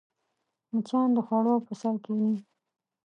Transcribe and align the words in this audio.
مچان 0.71 1.07
د 1.15 1.19
خوړو 1.27 1.55
پر 1.65 1.75
سر 1.81 1.95
کښېني 2.03 2.33